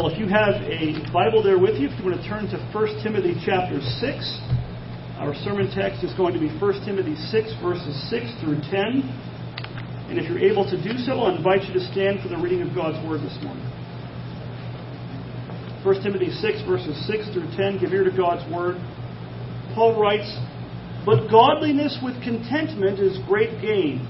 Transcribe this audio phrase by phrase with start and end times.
[0.00, 2.56] Well, if you have a Bible there with you, if you want to turn to
[2.72, 4.00] 1 Timothy chapter 6,
[5.20, 9.04] our sermon text is going to be 1 Timothy 6, verses 6 through 10.
[10.08, 12.64] And if you're able to do so, I invite you to stand for the reading
[12.64, 13.68] of God's Word this morning.
[15.84, 17.84] 1 Timothy 6, verses 6 through 10.
[17.84, 18.80] Give ear to God's Word.
[19.76, 20.32] Paul writes,
[21.04, 24.08] But godliness with contentment is great gain.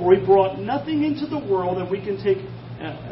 [0.00, 2.40] For he brought nothing into the world, and we can take
[2.80, 3.11] uh,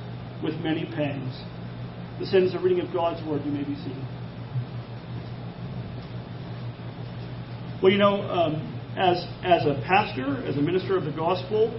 [0.43, 1.33] with many pangs.
[2.19, 3.43] This ends the reading of God's Word.
[3.45, 4.05] You may be seated.
[7.81, 11.73] Well, you know, um, as, as a pastor, as a minister of the gospel,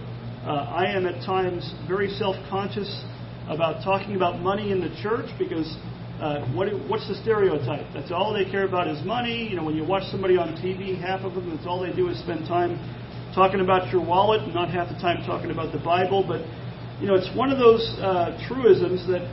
[0.45, 3.05] uh, I am at times very self conscious
[3.49, 5.77] about talking about money in the church because
[6.19, 7.87] uh, what, what's the stereotype?
[7.95, 9.49] That's all they care about is money.
[9.49, 12.09] You know, when you watch somebody on TV, half of them, that's all they do
[12.09, 12.79] is spend time
[13.35, 16.25] talking about your wallet and not half the time talking about the Bible.
[16.27, 16.43] But
[17.03, 19.27] you know, it's one of those uh, truisms that,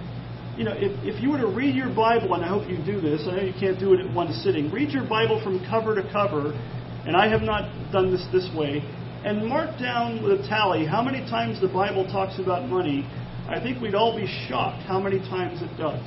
[0.58, 3.00] you know, if, if you were to read your Bible, and I hope you do
[3.00, 5.94] this, I know you can't do it at one sitting, read your Bible from cover
[5.94, 6.58] to cover,
[7.06, 8.82] and I have not done this this way,
[9.24, 13.06] and mark down with a tally how many times the Bible talks about money,
[13.46, 16.02] I think we'd all be shocked how many times it does.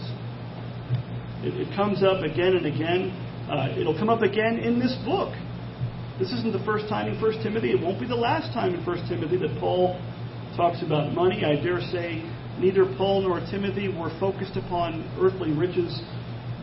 [1.46, 3.14] It, it comes up again and again.
[3.46, 5.30] Uh, it'll come up again in this book.
[6.18, 7.70] This isn't the first time in 1 Timothy.
[7.70, 9.94] It won't be the last time in 1 Timothy that Paul
[10.56, 11.44] talks about money.
[11.44, 12.22] I dare say
[12.58, 16.00] neither Paul nor Timothy were focused upon earthly riches.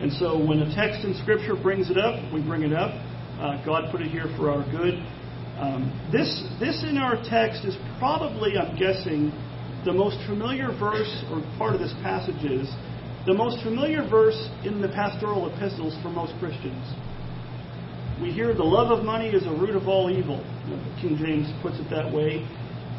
[0.00, 2.94] And so when a text in Scripture brings it up, we bring it up.
[3.38, 4.94] Uh, God put it here for our good.
[5.60, 6.28] Um, this,
[6.58, 9.32] this in our text is probably, I'm guessing,
[9.84, 12.68] the most familiar verse, or part of this passage is,
[13.26, 16.84] the most familiar verse in the pastoral epistles for most Christians.
[18.22, 20.40] We hear the love of money is a root of all evil.
[21.00, 22.44] King James puts it that way.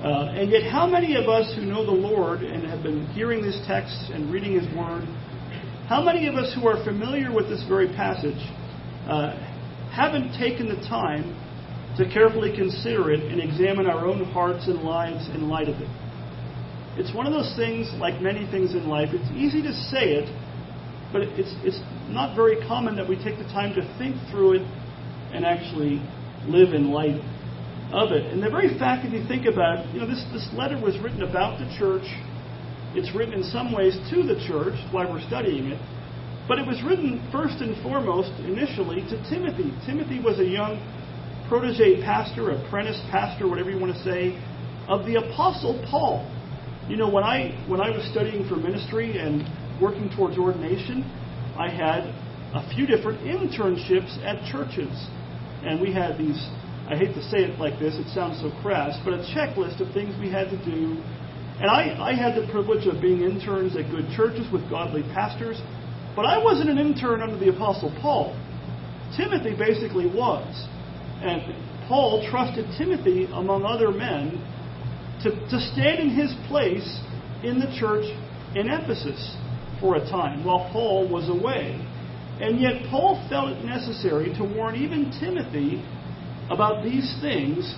[0.01, 3.44] Uh, and yet, how many of us who know the Lord and have been hearing
[3.44, 5.06] this text and reading His Word,
[5.88, 8.41] how many of us who are familiar with this very passage
[9.06, 9.38] uh,
[9.94, 11.38] haven't taken the time
[11.97, 15.90] to carefully consider it and examine our own hearts and lives in light of it?
[16.97, 20.28] It's one of those things, like many things in life, it's easy to say it,
[21.13, 21.79] but it's, it's
[22.09, 24.66] not very common that we take the time to think through it
[25.31, 26.01] and actually
[26.50, 27.22] live in light
[27.94, 28.31] of it.
[28.31, 30.97] And the very fact, if you think about it, you know, this, this letter was
[31.00, 32.07] written about the church.
[32.96, 35.79] It's written in some ways to the church, why we're studying it.
[36.47, 39.72] But it was written first and foremost, initially, to Timothy.
[39.85, 40.79] Timothy was a young
[41.47, 44.35] protege pastor, apprentice pastor, whatever you want to say,
[44.88, 46.28] of the Apostle Paul.
[46.90, 49.44] You know, when I when I was studying for ministry and
[49.79, 51.03] working towards ordination,
[51.58, 52.12] I had
[52.53, 54.91] a few different internships at churches,
[55.63, 56.40] and we had these
[56.91, 59.94] I hate to say it like this, it sounds so crass, but a checklist of
[59.94, 61.00] things we had to do.
[61.63, 65.56] And I, I had the privilege of being interns at good churches with godly pastors,
[66.18, 68.35] but I wasn't an intern under the Apostle Paul.
[69.16, 70.68] Timothy basically was.
[71.24, 71.56] And
[71.88, 74.44] Paul trusted Timothy, among other men,
[75.23, 77.00] to, to stand in his place
[77.41, 78.03] in the church
[78.53, 79.38] in Ephesus
[79.79, 81.79] for a time while Paul was away.
[82.41, 85.85] And yet, Paul felt it necessary to warn even Timothy
[86.51, 87.73] about these things,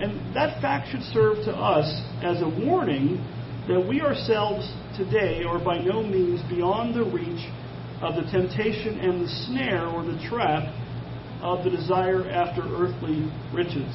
[0.00, 1.86] and that fact should serve to us
[2.22, 3.20] as a warning
[3.68, 7.44] that we ourselves today are by no means beyond the reach
[8.00, 10.64] of the temptation and the snare or the trap
[11.42, 13.92] of the desire after earthly riches.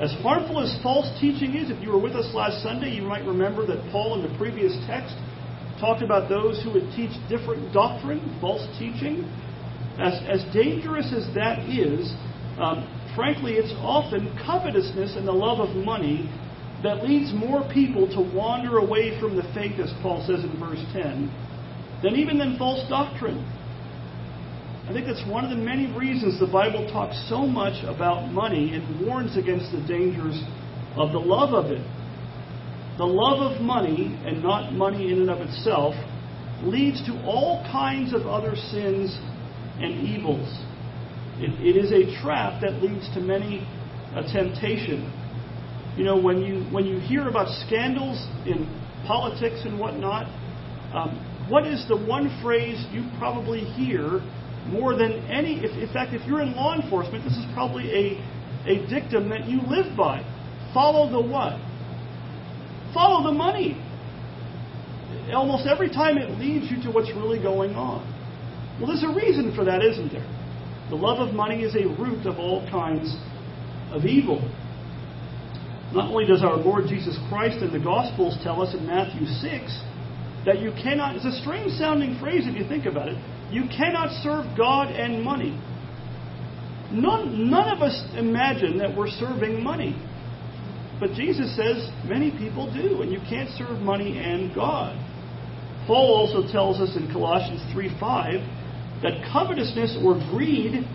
[0.00, 3.24] As harmful as false teaching is, if you were with us last Sunday, you might
[3.24, 5.14] remember that Paul in the previous text
[5.80, 9.24] talked about those who would teach different doctrine, false teaching.
[9.98, 12.12] As, as dangerous as that is,
[12.60, 16.28] um, frankly, it's often covetousness and the love of money
[16.82, 20.82] that leads more people to wander away from the faith, as Paul says in verse
[20.92, 21.28] 10,
[22.02, 23.44] than even than false doctrine.
[24.88, 28.74] I think that's one of the many reasons the Bible talks so much about money
[28.74, 30.42] and warns against the dangers
[30.96, 31.86] of the love of it.
[32.98, 35.94] The love of money, and not money in and of itself,
[36.62, 39.16] leads to all kinds of other sins
[39.78, 40.48] and evils.
[41.40, 43.66] It, it is a trap that leads to many
[44.14, 45.08] a temptation.
[45.96, 48.68] You know, when you when you hear about scandals in
[49.06, 50.26] politics and whatnot,
[50.92, 51.16] um,
[51.48, 54.20] what is the one phrase you probably hear
[54.68, 55.64] more than any?
[55.64, 59.46] If, in fact, if you're in law enforcement, this is probably a, a dictum that
[59.48, 60.22] you live by.
[60.74, 61.58] Follow the what?
[62.92, 63.80] Follow the money.
[65.32, 68.04] Almost every time it leads you to what's really going on.
[68.78, 70.26] Well, there's a reason for that, isn't there?
[70.90, 73.14] The love of money is a root of all kinds
[73.92, 74.42] of evil.
[75.94, 79.82] Not only does our Lord Jesus Christ in the Gospels tell us in Matthew 6
[80.46, 83.16] that you cannot, it's a strange sounding phrase if you think about it,
[83.52, 85.58] you cannot serve God and money.
[86.90, 89.94] None, none of us imagine that we're serving money.
[90.98, 94.98] But Jesus says many people do, and you can't serve money and God.
[95.86, 98.59] Paul also tells us in Colossians 3 5
[99.02, 100.86] that covetousness or greed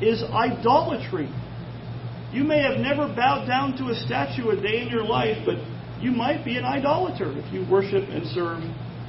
[0.00, 1.28] is idolatry.
[2.32, 5.56] You may have never bowed down to a statue a day in your life, but
[6.00, 8.62] you might be an idolater if you worship and serve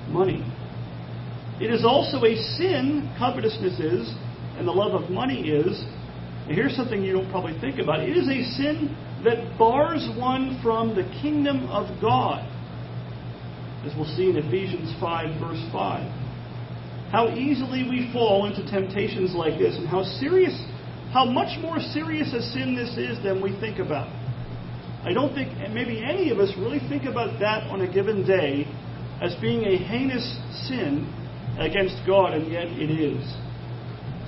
[0.09, 0.43] money.
[1.61, 4.13] It is also a sin, covetousness is,
[4.57, 5.79] and the love of money is.
[6.47, 10.59] And here's something you don't probably think about it is a sin that bars one
[10.63, 12.43] from the kingdom of God,
[13.85, 16.30] as we'll see in Ephesians 5, verse 5.
[17.11, 20.55] How easily we fall into temptations like this, and how serious
[21.11, 24.07] how much more serious a sin this is than we think about.
[25.03, 28.65] I don't think maybe any of us really think about that on a given day
[29.21, 30.23] as being a heinous
[30.67, 31.11] sin
[31.59, 33.21] against God, and yet it is.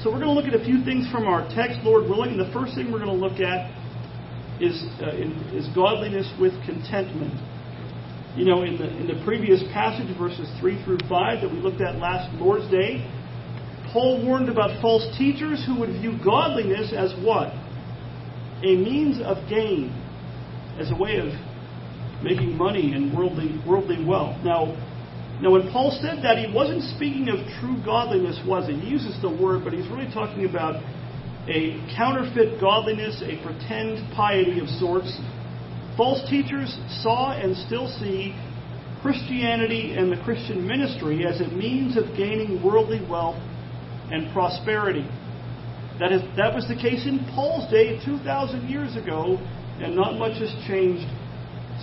[0.03, 2.35] So we're going to look at a few things from our text, Lord willing.
[2.37, 3.71] The first thing we're going to look at
[4.59, 5.15] is, uh,
[5.55, 7.33] is godliness with contentment.
[8.35, 11.81] You know, in the, in the previous passage, verses 3 through 5, that we looked
[11.81, 13.05] at last Lord's Day,
[13.93, 17.53] Paul warned about false teachers who would view godliness as what?
[18.63, 19.93] A means of gain,
[20.79, 21.29] as a way of
[22.23, 24.37] making money and worldly, worldly wealth.
[24.43, 24.73] Now,
[25.41, 28.79] now, when Paul said that, he wasn't speaking of true godliness, was he?
[28.79, 30.81] He uses the word, but he's really talking about
[31.49, 35.11] a counterfeit godliness, a pretend piety of sorts.
[35.95, 38.33] False teachers saw and still see
[39.01, 43.37] Christianity and the Christian ministry as a means of gaining worldly wealth
[44.09, 45.05] and prosperity.
[45.99, 49.37] That, is, that was the case in Paul's day 2,000 years ago,
[49.79, 51.05] and not much has changed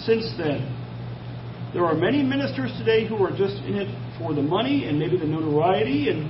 [0.02, 0.76] since then.
[1.72, 5.16] There are many ministers today who are just in it for the money and maybe
[5.16, 6.10] the notoriety.
[6.10, 6.26] And,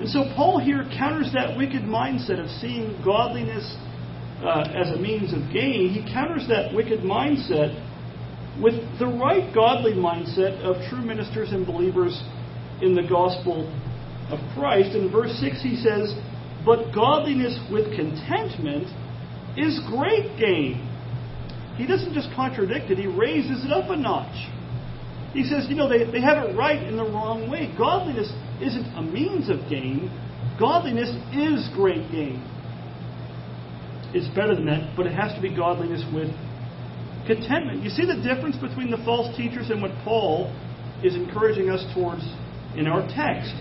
[0.00, 3.76] and so Paul here counters that wicked mindset of seeing godliness
[4.42, 5.90] uh, as a means of gain.
[5.90, 7.74] He counters that wicked mindset
[8.60, 12.22] with the right godly mindset of true ministers and believers
[12.80, 13.66] in the gospel
[14.30, 14.94] of Christ.
[14.94, 16.14] In verse 6, he says,
[16.64, 18.86] But godliness with contentment
[19.56, 20.90] is great gain.
[21.76, 24.50] He doesn't just contradict it, he raises it up a notch.
[25.32, 27.74] He says, you know, they, they have it right in the wrong way.
[27.76, 28.30] Godliness
[28.62, 30.06] isn't a means of gain,
[30.60, 32.38] godliness is great gain.
[34.14, 36.30] It's better than that, but it has to be godliness with
[37.26, 37.82] contentment.
[37.82, 40.54] You see the difference between the false teachers and what Paul
[41.02, 42.22] is encouraging us towards
[42.78, 43.52] in our text.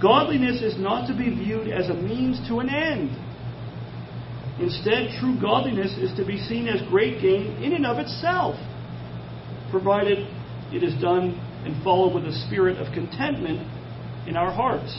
[0.00, 3.10] Godliness is not to be viewed as a means to an end.
[4.60, 8.54] Instead, true godliness is to be seen as great gain in and of itself,
[9.70, 10.18] provided
[10.72, 13.60] it is done and followed with a spirit of contentment
[14.28, 14.94] in our hearts.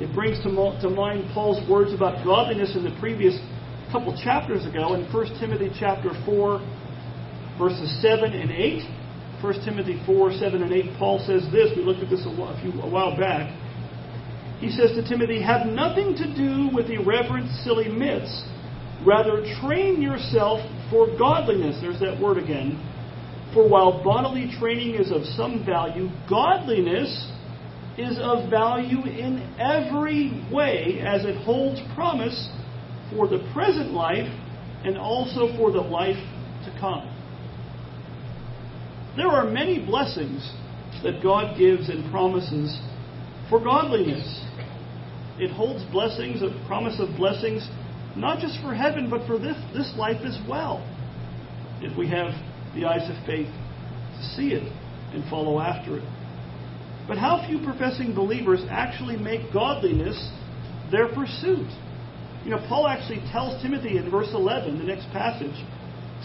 [0.00, 3.38] It brings to mind Paul's words about godliness in the previous
[3.94, 6.58] couple chapters ago in 1 Timothy chapter 4,
[7.58, 8.82] verses 7 and 8.
[9.40, 11.70] 1 Timothy 4, 7 and 8, Paul says this.
[11.76, 13.54] We looked at this a, few, a while back
[14.64, 18.44] he says to Timothy, have nothing to do with irreverent, silly myths.
[19.04, 20.60] Rather, train yourself
[20.90, 21.76] for godliness.
[21.82, 22.80] There's that word again.
[23.52, 27.30] For while bodily training is of some value, godliness
[27.98, 32.48] is of value in every way as it holds promise
[33.14, 34.28] for the present life
[34.84, 36.16] and also for the life
[36.64, 37.10] to come.
[39.16, 40.52] There are many blessings
[41.02, 42.78] that God gives and promises
[43.48, 44.44] for godliness.
[45.38, 47.68] It holds blessings, a promise of blessings,
[48.16, 50.82] not just for heaven, but for this, this life as well.
[51.80, 52.32] If we have
[52.74, 54.64] the eyes of faith to see it
[55.12, 56.04] and follow after it.
[57.06, 60.30] But how few professing believers actually make godliness
[60.90, 61.68] their pursuit?
[62.44, 65.56] You know, Paul actually tells Timothy in verse 11, the next passage,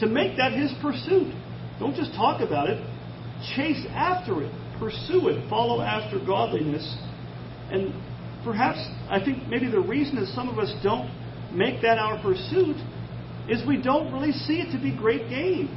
[0.02, 1.34] to make that his pursuit.
[1.80, 2.84] Don't just talk about it,
[3.56, 6.98] chase after it, pursue it, follow after godliness.
[7.72, 7.94] And
[8.44, 11.10] perhaps I think maybe the reason is some of us don't
[11.56, 12.76] make that our pursuit
[13.48, 15.70] is we don't really see it to be great gain.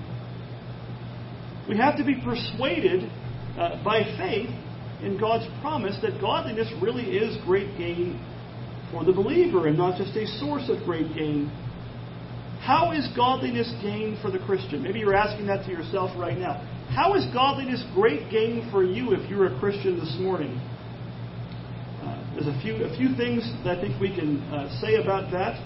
[1.68, 3.08] We have to be persuaded
[3.56, 4.50] uh, by faith
[5.02, 8.20] in God's promise that godliness really is great gain
[8.92, 11.50] for the believer and not just a source of great gain.
[12.61, 14.82] How is godliness gain for the Christian?
[14.82, 16.62] Maybe you're asking that to yourself right now.
[16.94, 20.61] How is godliness great gain for you if you're a Christian this morning?
[22.04, 25.32] Uh, there's a few a few things that I think we can uh, say about
[25.32, 25.58] that.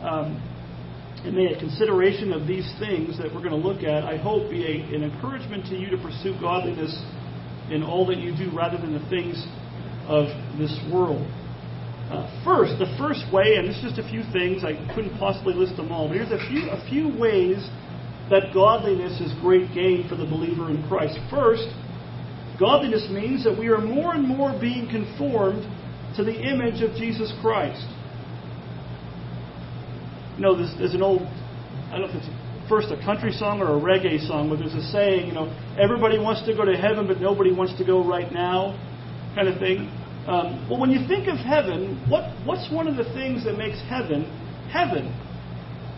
[0.00, 0.40] Um,
[1.24, 4.48] and may a consideration of these things that we're going to look at, I hope,
[4.48, 6.96] be a, an encouragement to you to pursue godliness
[7.70, 9.36] in all that you do rather than the things
[10.08, 11.28] of this world.
[12.10, 15.76] Uh, first, the first way, and is just a few things, I couldn't possibly list
[15.76, 17.62] them all, but here's a few, a few ways
[18.30, 21.18] that godliness is great gain for the believer in Christ.
[21.30, 21.70] First,
[22.58, 25.62] godliness means that we are more and more being conformed
[26.16, 27.86] to the image of Jesus Christ.
[30.34, 32.30] You know, there's, there's an old, I don't know if it's
[32.68, 35.46] first a country song or a reggae song, but there's a saying, you know,
[35.78, 38.74] everybody wants to go to heaven, but nobody wants to go right now,
[39.34, 39.90] kind of thing.
[40.30, 43.80] Um, well, when you think of heaven, what, what's one of the things that makes
[43.90, 44.22] heaven
[44.70, 45.10] heaven?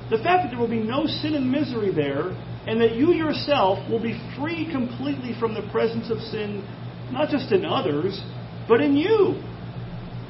[0.08, 2.30] The fact that there will be no sin and misery there,
[2.66, 6.64] and that you yourself will be free completely from the presence of sin,
[7.12, 8.22] not just in others,
[8.68, 9.36] but in you.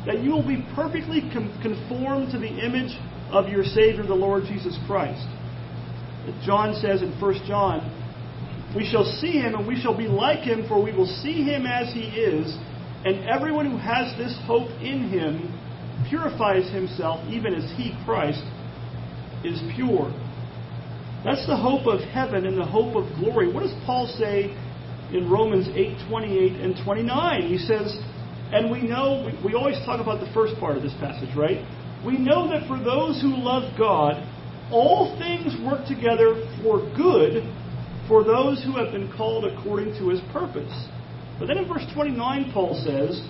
[0.04, 1.22] That you will be perfectly
[1.62, 2.98] conformed to the image
[3.30, 5.24] of your Savior, the Lord Jesus Christ.
[6.44, 7.86] John says in 1 John,
[8.74, 11.66] We shall see him and we shall be like him, for we will see him
[11.66, 12.58] as he is.
[13.04, 15.58] And everyone who has this hope in him
[16.08, 18.42] purifies himself, even as he, Christ,
[19.44, 20.10] is pure.
[21.24, 23.52] That's the hope of heaven and the hope of glory.
[23.52, 24.56] What does Paul say
[25.12, 27.42] in Romans 8 28 and 29?
[27.42, 27.96] He says,
[28.52, 31.64] and we know, we, we always talk about the first part of this passage, right?
[32.04, 34.26] we know that for those who love God,
[34.70, 37.44] all things work together for good
[38.08, 40.72] for those who have been called according to his purpose.
[41.42, 43.20] But then in verse 29, Paul says,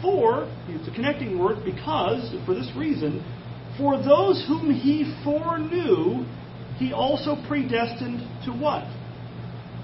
[0.00, 3.22] For, it's a connecting word, because, for this reason,
[3.76, 6.24] for those whom he foreknew,
[6.78, 8.84] he also predestined to what?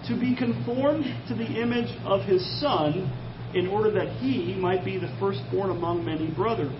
[0.08, 3.12] To be conformed to the image of his Son,
[3.54, 6.72] in order that he might be the firstborn among many brothers.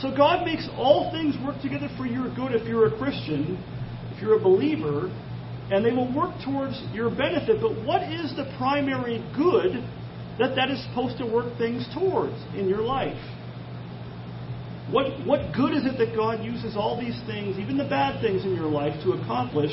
[0.00, 3.62] So God makes all things work together for your good if you're a Christian,
[4.10, 5.12] if you're a believer,
[5.70, 7.60] and they will work towards your benefit.
[7.60, 9.84] But what is the primary good
[10.38, 13.18] that that is supposed to work things towards in your life?
[14.90, 18.44] What, what good is it that God uses all these things, even the bad things
[18.44, 19.72] in your life, to accomplish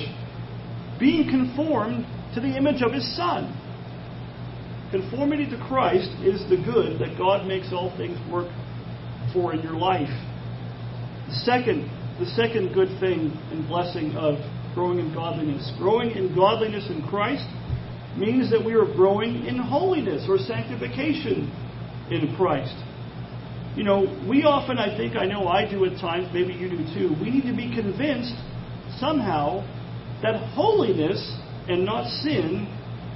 [1.00, 3.56] being conformed to the image of His Son?
[4.92, 8.52] Conformity to Christ is the good that God makes all things work
[9.34, 10.12] for in your life.
[11.28, 14.36] The second, the second good thing and blessing of
[14.76, 15.72] growing in godliness.
[15.80, 17.48] Growing in godliness in Christ
[18.18, 21.50] means that we are growing in holiness or sanctification
[22.12, 22.76] in Christ.
[23.76, 26.78] You know, we often, I think, I know I do at times, maybe you do
[26.94, 28.36] too, we need to be convinced
[29.00, 29.66] somehow
[30.22, 31.20] that holiness
[31.68, 32.68] and not sin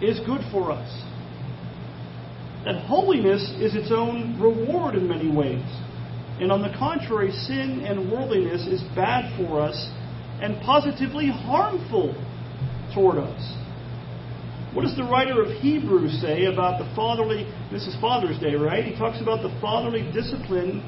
[0.01, 0.89] is good for us.
[2.66, 5.63] That holiness is its own reward in many ways.
[6.42, 9.75] And on the contrary, sin and worldliness is bad for us
[10.41, 12.13] and positively harmful
[12.93, 13.55] toward us.
[14.74, 18.86] What does the writer of Hebrews say about the fatherly, this is Father's Day, right?
[18.86, 20.86] He talks about the fatherly discipline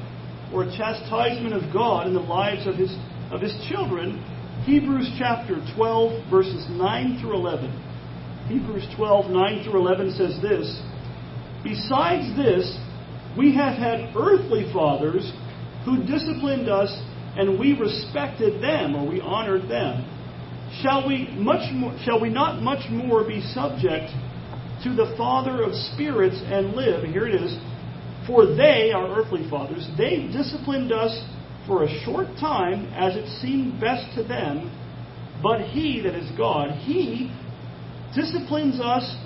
[0.54, 2.94] or chastisement of God in the lives of his,
[3.32, 4.22] of his children.
[4.64, 8.48] Hebrews chapter 12, verses 9 through 11.
[8.48, 10.80] Hebrews 12, 9 through 11 says this
[11.64, 12.78] Besides this,
[13.36, 15.32] we have had earthly fathers
[15.84, 16.90] who disciplined us
[17.36, 20.08] and we respected them or we honored them.
[20.82, 24.10] Shall we, much more, shall we not much more be subject
[24.84, 27.04] to the Father of spirits and live?
[27.04, 27.56] Here it is.
[28.26, 31.24] For they, our earthly fathers, they disciplined us
[31.66, 34.70] for a short time as it seemed best to them,
[35.42, 37.34] but He, that is God, He
[38.14, 39.16] disciplines us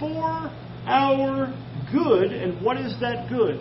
[0.00, 0.50] for
[0.86, 1.54] our
[1.92, 2.32] good.
[2.32, 3.60] And what is that good?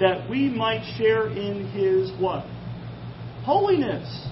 [0.00, 2.44] that we might share in his what?
[3.46, 4.26] Holiness.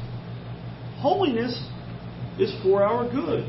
[0.98, 1.54] Holiness
[2.40, 3.44] is for our good.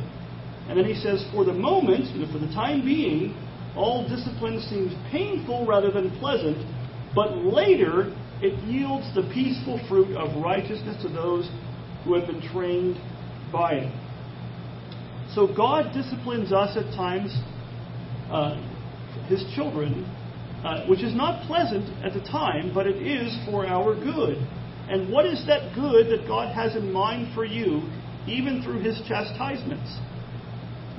[0.69, 3.35] And then he says, for the moment, you know, for the time being,
[3.75, 6.57] all discipline seems painful rather than pleasant,
[7.15, 11.49] but later it yields the peaceful fruit of righteousness to those
[12.03, 12.97] who have been trained
[13.51, 13.93] by it.
[15.33, 17.35] So God disciplines us at times,
[18.29, 18.55] uh,
[19.27, 20.05] his children,
[20.63, 24.37] uh, which is not pleasant at the time, but it is for our good.
[24.89, 27.81] And what is that good that God has in mind for you,
[28.27, 29.97] even through his chastisements?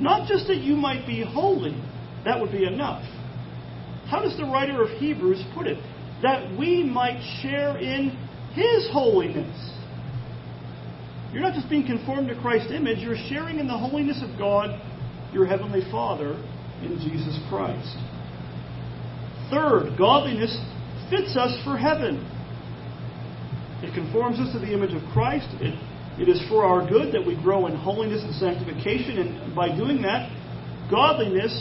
[0.01, 1.81] Not just that you might be holy,
[2.25, 3.05] that would be enough,
[4.09, 5.79] How does the writer of Hebrews put it?
[6.23, 8.11] That we might share in
[8.55, 9.73] His holiness.
[11.33, 14.81] You're not just being conformed to Christ's image, you're sharing in the holiness of God,
[15.33, 16.33] your Heavenly Father,
[16.83, 17.97] in Jesus Christ.
[19.51, 20.57] Third, godliness
[21.11, 22.25] fits us for heaven.
[23.87, 25.47] It conforms us to the image of Christ.
[25.63, 25.79] It,
[26.19, 30.03] it is for our good that we grow in holiness and sanctification, and by doing
[30.03, 30.27] that,
[30.91, 31.55] godliness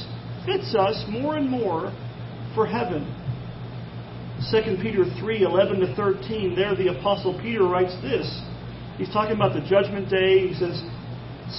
[0.45, 1.93] fits us more and more
[2.55, 3.05] for heaven.
[4.49, 8.25] 2 Peter 3 11 to 13, there the Apostle Peter writes this.
[8.97, 10.47] He's talking about the judgment day.
[10.47, 10.81] He says,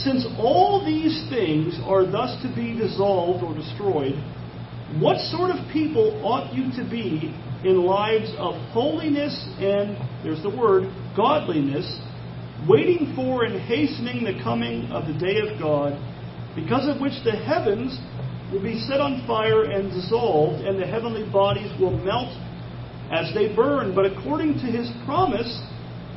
[0.02, 4.18] Since all these things are thus to be dissolved or destroyed,
[4.98, 7.34] what sort of people ought you to be
[7.66, 10.84] in lives of holiness and, there's the word,
[11.16, 11.86] godliness,
[12.68, 15.98] waiting for and hastening the coming of the day of God,
[16.54, 17.98] because of which the heavens
[18.52, 22.30] will be set on fire and dissolved, and the heavenly bodies will melt
[23.10, 23.94] as they burn.
[23.94, 25.50] But according to his promise,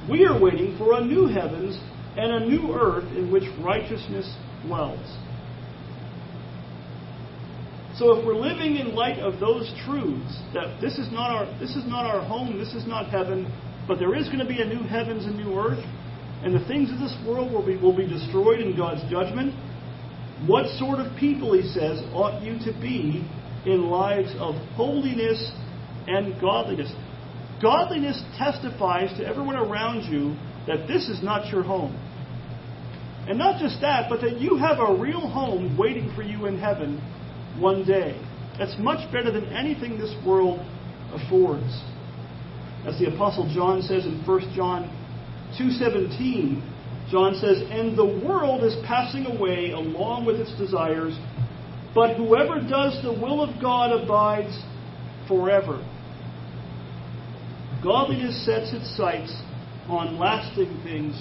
[0.10, 1.77] we are waiting for a new heavens
[2.15, 4.32] and a new earth in which righteousness
[4.65, 5.18] dwells.
[8.00, 11.75] So if we're living in light of those truths, that this is not our this
[11.75, 13.51] is not our home, this is not heaven,
[13.89, 15.84] but there is going to be a new heavens and new earth,
[16.41, 19.53] and the things of this world will be will be destroyed in God's judgment.
[20.48, 23.27] What sort of people, he says, ought you to be
[23.65, 25.51] in lives of holiness
[26.08, 26.94] and godliness?
[27.62, 30.38] Godliness testifies to everyone around you
[30.68, 31.94] that this is not your home.
[33.27, 36.58] And not just that, but that you have a real home waiting for you in
[36.58, 37.01] heaven
[37.60, 38.20] one day.
[38.58, 40.60] That's much better than anything this world
[41.13, 41.82] affords.
[42.86, 44.89] As the apostle John says in 1 John
[45.58, 46.62] 2:17,
[47.10, 51.18] John says, "And the world is passing away along with its desires,
[51.94, 54.57] but whoever does the will of God abides
[55.27, 55.79] forever."
[57.81, 59.33] Godliness sets its sights
[59.90, 61.16] on lasting things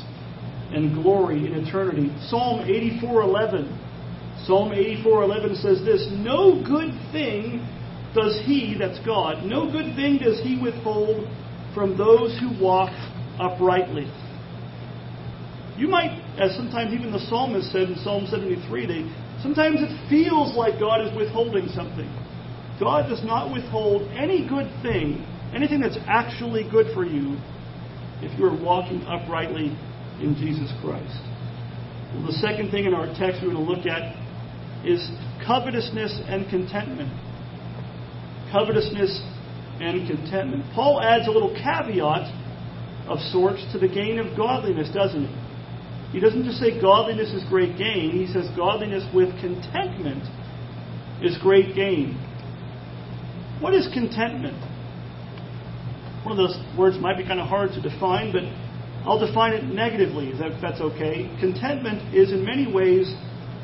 [0.72, 2.10] and glory in eternity.
[2.28, 3.68] Psalm 84:11.
[4.48, 7.60] Psalm 84:11 says this, "No good thing
[8.14, 11.28] does he, that's God, no good thing does he withhold
[11.74, 12.90] from those who walk
[13.38, 14.06] uprightly."
[15.76, 19.04] You might, as sometimes even the psalmist said in Psalm 73, they,
[19.42, 22.08] sometimes it feels like God is withholding something.
[22.80, 27.36] God does not withhold any good thing anything that's actually good for you
[28.20, 29.76] if you are walking uprightly
[30.20, 31.20] in Jesus Christ.
[32.14, 34.27] Well, the second thing in our text we're going to look at
[34.84, 35.10] is
[35.46, 37.10] covetousness and contentment.
[38.52, 39.20] Covetousness
[39.80, 40.64] and contentment.
[40.74, 42.32] Paul adds a little caveat
[43.08, 45.48] of sorts to the gain of godliness, doesn't he?
[46.12, 50.24] He doesn't just say godliness is great gain, he says godliness with contentment
[51.22, 52.16] is great gain.
[53.60, 54.56] What is contentment?
[56.24, 58.42] One of those words might be kind of hard to define, but
[59.06, 61.28] I'll define it negatively, if that's okay.
[61.40, 63.12] Contentment is in many ways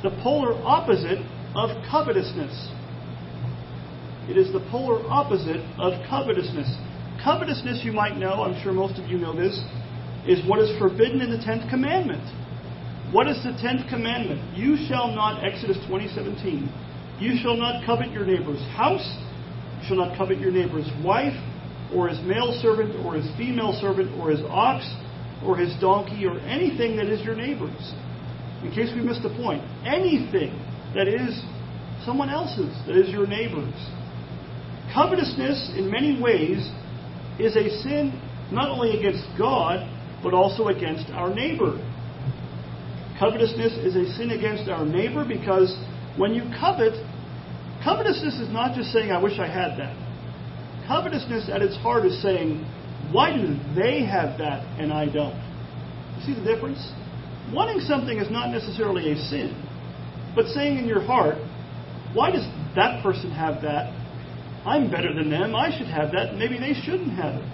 [0.05, 1.19] the polar opposite
[1.57, 2.53] of covetousness.
[4.29, 6.69] It is the polar opposite of covetousness.
[7.25, 9.57] Covetousness, you might know, I'm sure most of you know this,
[10.29, 12.21] is what is forbidden in the tenth commandment.
[13.13, 14.45] What is the tenth commandment?
[14.55, 16.69] You shall not, Exodus 20:17.
[17.19, 19.09] You shall not covet your neighbor's house.
[19.81, 21.37] You shall not covet your neighbor's wife,
[21.95, 24.85] or his male servant, or his female servant, or his ox,
[25.47, 27.95] or his donkey, or anything that is your neighbor's.
[28.65, 30.57] In case we missed the point, anything
[30.95, 31.39] that is
[32.05, 33.75] someone else's, that is your neighbor's.
[34.93, 36.59] Covetousness, in many ways,
[37.39, 38.19] is a sin
[38.51, 39.89] not only against God,
[40.23, 41.77] but also against our neighbor.
[43.19, 45.77] Covetousness is a sin against our neighbor because
[46.17, 46.95] when you covet,
[47.85, 49.95] covetousness is not just saying, I wish I had that.
[50.89, 52.65] Covetousness at its heart is saying,
[53.13, 55.37] why do they have that and I don't?
[56.19, 56.81] You see the difference?
[57.53, 59.55] Wanting something is not necessarily a sin,
[60.35, 61.37] but saying in your heart,
[62.15, 63.93] why does that person have that?
[64.65, 65.55] I'm better than them.
[65.55, 66.37] I should have that.
[66.37, 67.49] Maybe they shouldn't have it.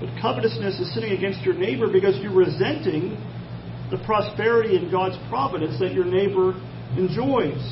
[0.00, 3.16] But covetousness is sinning against your neighbor because you're resenting
[3.90, 6.52] the prosperity in God's providence that your neighbor
[6.98, 7.62] enjoys.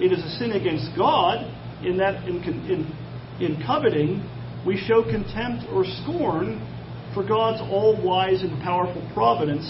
[0.00, 1.44] It is a sin against God
[1.84, 2.96] in that in, in
[3.40, 4.24] in coveting,
[4.66, 6.64] we show contempt or scorn
[7.12, 9.66] for God's all wise and powerful providence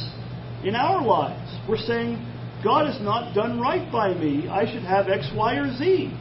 [0.65, 1.51] in our lives.
[1.69, 2.25] We're saying,
[2.65, 4.49] God has not done right by me.
[4.49, 6.13] I should have X, Y, or Z.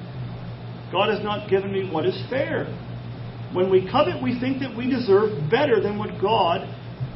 [0.92, 2.66] God has not given me what is fair.
[3.54, 6.68] When we covet, we think that we deserve better than what God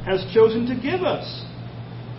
[0.06, 1.44] has chosen to give us.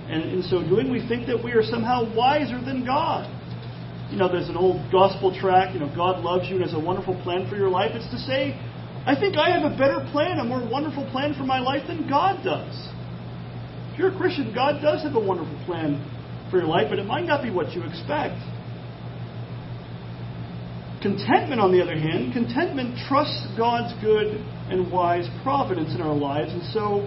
[0.08, 3.28] And in so doing, we think that we are somehow wiser than God.
[4.12, 6.80] you know, there's an old gospel track, you know, God loves you and has a
[6.80, 7.92] wonderful plan for your life.
[7.94, 8.60] It's to say,
[9.06, 12.10] I think I have a better plan, a more wonderful plan for my life than
[12.10, 12.76] God does.
[14.02, 16.02] You're a Christian, God does have a wonderful plan
[16.50, 18.34] for your life, but it might not be what you expect.
[21.06, 24.42] Contentment, on the other hand, contentment trusts God's good
[24.74, 27.06] and wise providence in our lives, and so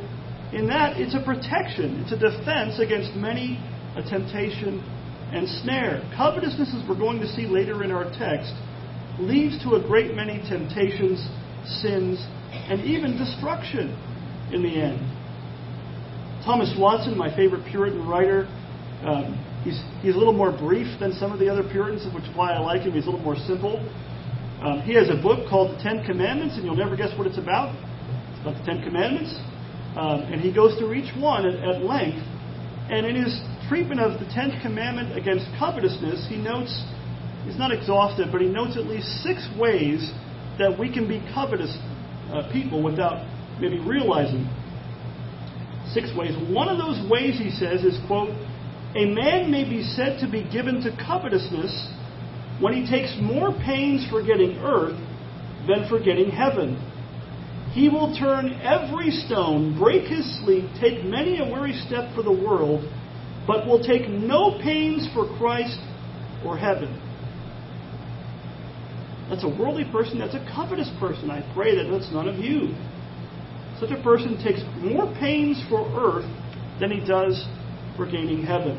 [0.55, 3.59] in that it's a protection, it's a defense against many
[3.99, 4.79] a temptation
[5.35, 5.99] and snare.
[6.17, 8.55] Covetousness, as we're going to see later in our text,
[9.19, 11.19] leads to a great many temptations,
[11.83, 12.23] sins,
[12.71, 13.91] and even destruction
[14.55, 15.24] in the end.
[16.45, 18.45] Thomas Watson, my favorite Puritan writer,
[19.03, 19.33] um,
[19.65, 22.53] he's, he's a little more brief than some of the other Puritans, which is why
[22.53, 22.93] I like him.
[22.93, 23.81] He's a little more simple.
[24.61, 27.39] Um, he has a book called The Ten Commandments, and you'll never guess what it's
[27.39, 27.73] about.
[28.33, 29.33] It's about the Ten Commandments.
[29.97, 32.21] Um, and he goes through each one at, at length.
[32.93, 36.77] And in his treatment of the Tenth Commandment against covetousness, he notes,
[37.49, 40.13] he's not exhaustive, but he notes at least six ways
[40.61, 41.73] that we can be covetous
[42.29, 43.25] uh, people without
[43.61, 44.45] maybe realizing.
[45.95, 46.35] Six ways.
[46.53, 48.31] One of those ways, he says, is, quote,
[48.97, 51.89] a man may be said to be given to covetousness
[52.61, 54.99] when he takes more pains for getting earth
[55.67, 56.77] than for getting heaven.
[57.73, 62.33] He will turn every stone, break his sleep, take many a weary step for the
[62.33, 62.89] world,
[63.47, 65.79] but will take no pains for Christ
[66.45, 67.01] or heaven.
[69.29, 71.31] That's a worldly person, that's a covetous person.
[71.31, 72.75] I pray that that's none of you.
[73.81, 76.31] Such a person takes more pains for earth
[76.81, 77.47] than he does
[77.97, 78.79] for gaining heaven.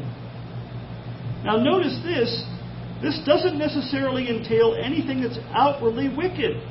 [1.44, 2.44] Now, notice this
[3.02, 6.62] this doesn't necessarily entail anything that's outwardly wicked.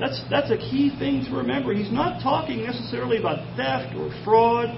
[0.00, 1.74] That's, that's a key thing to remember.
[1.74, 4.68] He's not talking necessarily about theft or fraud.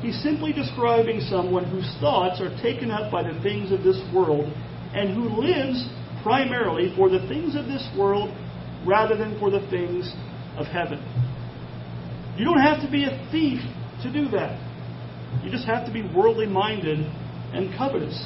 [0.00, 4.52] He's simply describing someone whose thoughts are taken up by the things of this world
[4.94, 5.88] and who lives
[6.22, 8.30] primarily for the things of this world
[8.86, 10.14] rather than for the things
[10.56, 11.02] of heaven.
[12.36, 13.60] You don't have to be a thief
[14.02, 14.58] to do that.
[15.42, 16.98] You just have to be worldly minded
[17.52, 18.16] and covetous.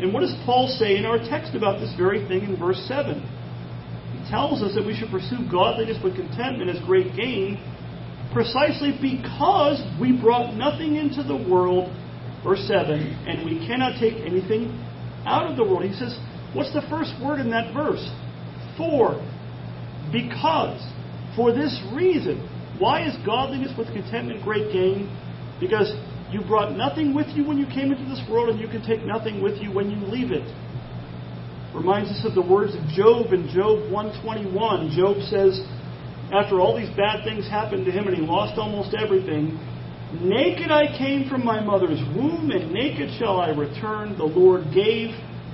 [0.00, 3.20] And what does Paul say in our text about this very thing in verse 7?
[3.20, 7.60] He tells us that we should pursue godliness with contentment as great gain,
[8.32, 11.94] precisely because we brought nothing into the world,
[12.42, 12.90] verse 7,
[13.28, 14.72] and we cannot take anything
[15.24, 15.84] out of the world.
[15.84, 16.18] He says,
[16.52, 18.04] what's the first word in that verse?
[18.76, 19.20] For.
[20.12, 20.80] Because.
[21.34, 22.48] For this reason.
[22.78, 25.08] Why is godliness with contentment great gain?
[25.60, 25.92] Because
[26.30, 29.04] you brought nothing with you when you came into this world, and you can take
[29.04, 30.44] nothing with you when you leave it.
[31.74, 34.92] Reminds us of the words of Job in Job 121.
[34.96, 35.60] Job says,
[36.32, 39.58] after all these bad things happened to him and he lost almost everything,
[40.20, 44.18] Naked I came from my mother's womb, and naked shall I return.
[44.18, 45.08] The Lord gave,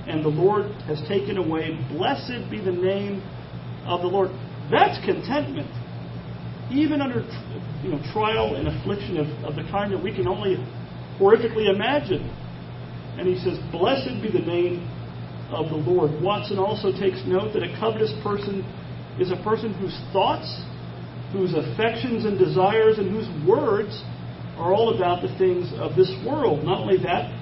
[0.09, 1.79] and the Lord has taken away.
[1.93, 3.23] Blessed be the name
[3.87, 4.31] of the Lord.
[4.71, 5.69] That's contentment
[6.71, 7.25] even under
[7.83, 10.57] you know, trial and affliction of, of the kind that we can only
[11.19, 12.29] horrifically imagine.
[13.19, 14.87] And he says, Blessed be the name
[15.51, 16.23] of the Lord.
[16.23, 18.63] Watson also takes note that a covetous person
[19.19, 20.47] is a person whose thoughts,
[21.33, 24.03] whose affections and desires, and whose words
[24.57, 26.65] are all about the things of this world.
[26.65, 27.33] Not only that,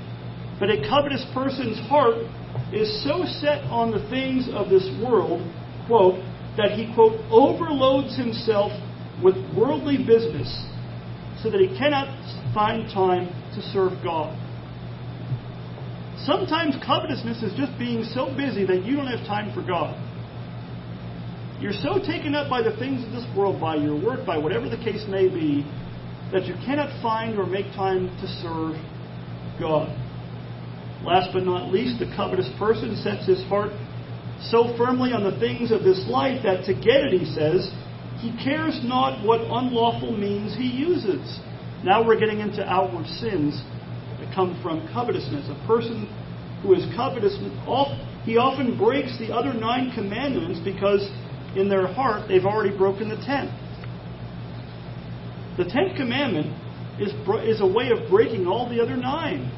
[0.61, 2.25] but a covetous person's heart
[2.73, 5.43] is so set on the things of this world,
[5.87, 6.23] quote,
[6.57, 8.73] that he, quote, overloads himself
[9.23, 10.49] with worldly business
[11.43, 12.09] so that he cannot
[12.55, 14.35] find time to serve God.
[16.25, 19.95] Sometimes covetousness is just being so busy that you don't have time for God.
[21.61, 24.69] You're so taken up by the things of this world, by your work, by whatever
[24.69, 25.65] the case may be,
[26.33, 28.75] that you cannot find or make time to serve
[29.61, 29.89] God.
[31.05, 33.71] Last but not least, the covetous person sets his heart
[34.41, 37.71] so firmly on the things of this life that to get it, he says,
[38.21, 41.41] he cares not what unlawful means he uses.
[41.85, 43.63] Now we're getting into outward sins
[44.21, 45.49] that come from covetousness.
[45.49, 46.09] A person
[46.63, 47.37] who is covetous,
[48.25, 51.09] he often breaks the other nine commandments because
[51.57, 53.53] in their heart they've already broken the tenth.
[55.57, 56.53] The tenth commandment
[57.01, 57.13] is,
[57.45, 59.51] is a way of breaking all the other nine.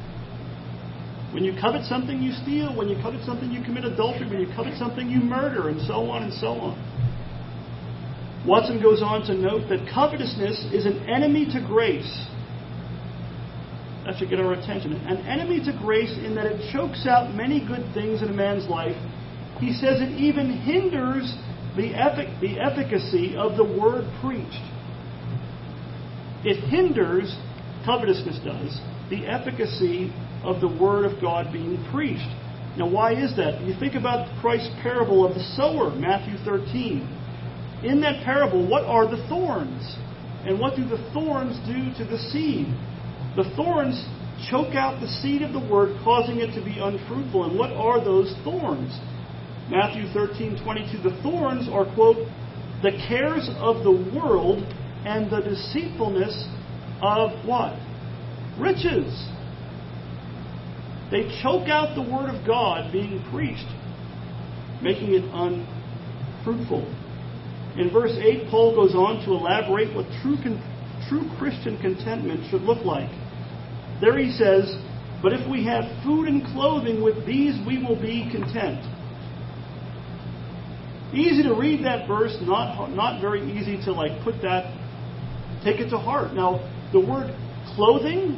[1.33, 2.75] When you covet something, you steal.
[2.75, 4.27] When you covet something, you commit adultery.
[4.27, 6.75] When you covet something, you murder, and so on and so on.
[8.47, 12.09] Watson goes on to note that covetousness is an enemy to grace.
[14.05, 14.93] That should get our attention.
[14.93, 18.67] An enemy to grace in that it chokes out many good things in a man's
[18.67, 18.97] life.
[19.59, 21.35] He says it even hinders
[21.75, 24.65] the, effic- the efficacy of the word preached.
[26.43, 27.35] It hinders
[27.85, 30.11] covetousness does, the efficacy
[30.43, 32.29] of the Word of God being preached.
[32.77, 33.61] Now, why is that?
[33.61, 37.81] You think about Christ's parable of the sower, Matthew 13.
[37.83, 39.95] In that parable, what are the thorns?
[40.45, 42.67] And what do the thorns do to the seed?
[43.35, 43.99] The thorns
[44.49, 47.43] choke out the seed of the word, causing it to be unfruitful.
[47.43, 48.97] And what are those thorns?
[49.69, 51.03] Matthew 13:22.
[51.03, 52.25] The thorns are, quote,
[52.81, 54.63] the cares of the world
[55.05, 56.47] and the deceitfulness
[57.01, 57.75] of what?
[58.57, 59.27] Riches.
[61.11, 63.65] They choke out the word of God being preached,
[64.81, 66.85] making it unfruitful.
[67.77, 70.37] In verse 8, Paul goes on to elaborate what true,
[71.09, 73.09] true Christian contentment should look like.
[74.01, 74.69] There he says,
[75.23, 78.85] But if we have food and clothing, with these we will be content.
[81.13, 84.69] Easy to read that verse, not, not very easy to like put that,
[85.63, 86.33] take it to heart.
[86.33, 86.61] Now,
[86.93, 87.33] the word
[87.75, 88.37] clothing,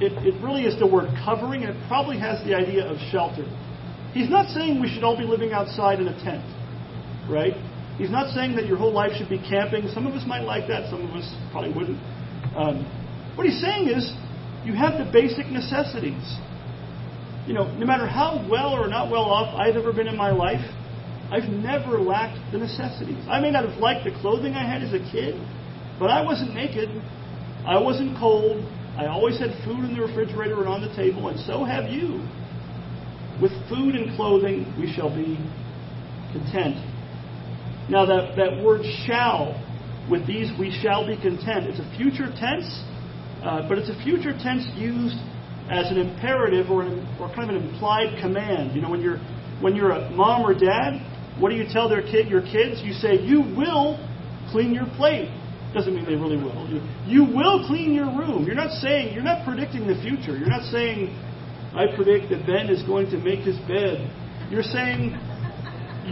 [0.00, 3.44] it, it really is the word covering, and it probably has the idea of shelter.
[4.12, 6.44] He's not saying we should all be living outside in a tent,
[7.28, 7.54] right?
[7.98, 9.88] He's not saying that your whole life should be camping.
[9.88, 12.00] Some of us might like that, some of us probably wouldn't.
[12.56, 12.84] Um,
[13.36, 14.12] what he's saying is,
[14.64, 16.36] you have the basic necessities.
[17.46, 20.30] You know, no matter how well or not well off I've ever been in my
[20.30, 20.62] life,
[21.30, 23.24] I've never lacked the necessities.
[23.28, 25.34] I may not have liked the clothing I had as a kid,
[25.98, 26.90] but I wasn't naked.
[27.66, 28.62] I wasn't cold.
[28.96, 32.20] I always had food in the refrigerator and on the table, and so have you.
[33.40, 35.40] With food and clothing, we shall be
[36.32, 36.76] content.
[37.88, 39.56] Now, that, that word shall,
[40.10, 42.68] with these we shall be content, it's a future tense,
[43.42, 45.16] uh, but it's a future tense used
[45.70, 48.76] as an imperative or, an, or kind of an implied command.
[48.76, 49.18] You know, when you're,
[49.60, 51.00] when you're a mom or dad,
[51.40, 52.82] what do you tell their kid, your kids?
[52.84, 53.96] You say, you will
[54.50, 55.30] clean your plate.
[55.74, 56.68] Doesn't mean they really will.
[57.06, 58.44] You, will clean your room.
[58.44, 60.36] You're not saying, you're not predicting the future.
[60.36, 61.08] You're not saying,
[61.72, 64.04] I predict that Ben is going to make his bed.
[64.50, 65.16] You're saying,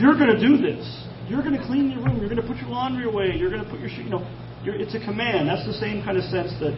[0.00, 0.80] you're going to do this.
[1.28, 2.18] You're going to clean your room.
[2.18, 3.36] You're going to put your laundry away.
[3.36, 3.90] You're going to put your.
[3.90, 4.24] You know,
[4.64, 5.48] it's a command.
[5.48, 6.74] That's the same kind of sense that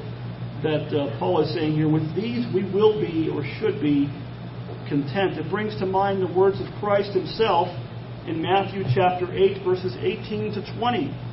[0.63, 1.89] that uh, Paul is saying here.
[1.89, 4.11] With these, we will be or should be
[4.89, 5.39] content.
[5.39, 7.69] It brings to mind the words of Christ Himself
[8.27, 11.32] in Matthew chapter 8, verses 18 to 20.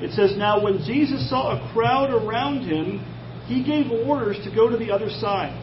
[0.00, 3.00] It says, Now when Jesus saw a crowd around him,
[3.46, 5.54] he gave orders to go to the other side.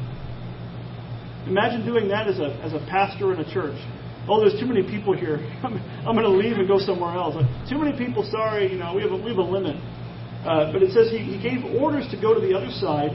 [1.48, 3.78] Imagine doing that as a, as a pastor in a church
[4.28, 5.38] oh, there's too many people here.
[5.64, 7.36] I'm, I'm going to leave and go somewhere else.
[7.70, 9.76] Too many people, sorry, you know, we have a, we have a limit.
[10.46, 13.12] Uh, but it says he, he gave orders to go to the other side,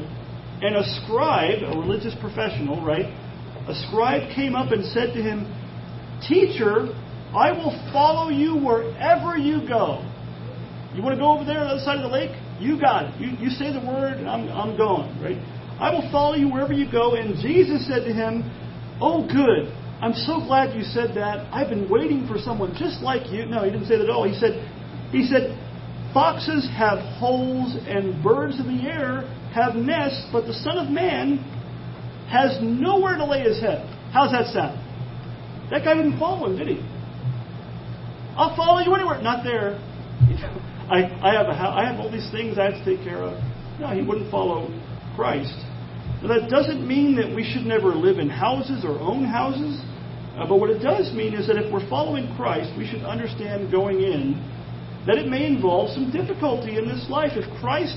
[0.61, 3.07] and a scribe, a religious professional, right?
[3.69, 5.45] A scribe came up and said to him,
[6.27, 6.89] Teacher,
[7.37, 10.03] I will follow you wherever you go.
[10.95, 12.33] You want to go over there on the other side of the lake?
[12.59, 13.21] You got it.
[13.21, 15.39] You, you say the word, and I'm, I'm going, right?
[15.79, 17.15] I will follow you wherever you go.
[17.15, 18.43] And Jesus said to him,
[19.01, 19.71] Oh, good.
[20.01, 21.47] I'm so glad you said that.
[21.53, 23.47] I've been waiting for someone just like you.
[23.47, 24.27] No, he didn't say that at all.
[24.27, 24.59] He said,
[25.11, 25.55] he said,
[26.15, 29.23] foxes have holes and birds of the air
[29.55, 31.39] have nests, but the Son of Man
[32.31, 33.87] has nowhere to lay his head.
[34.13, 34.79] How's that sound?
[35.71, 36.81] That guy didn't follow him, did he?
[38.37, 39.21] I'll follow you anywhere.
[39.21, 39.79] Not there.
[40.89, 43.37] I, I have a, I have all these things I have to take care of.
[43.79, 44.69] No, he wouldn't follow
[45.15, 45.55] Christ.
[46.23, 49.79] Now, that doesn't mean that we should never live in houses or own houses.
[50.35, 53.71] Uh, but what it does mean is that if we're following Christ, we should understand
[53.71, 54.39] going in
[55.07, 57.33] that it may involve some difficulty in this life.
[57.35, 57.97] If Christ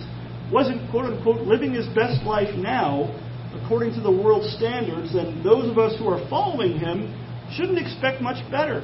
[0.52, 3.10] wasn't, quote unquote, living his best life now,
[3.56, 7.12] according to the world's standards, then those of us who are following him
[7.56, 8.84] shouldn't expect much better.